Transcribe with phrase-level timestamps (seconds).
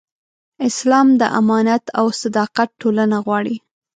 [0.67, 3.55] اسلام د امانت او صداقت ټولنه غواړي.